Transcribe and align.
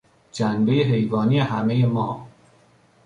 جنبهی 0.33 0.83
حیوانی 0.83 1.39
همهی 1.39 1.85
ما 1.85 2.27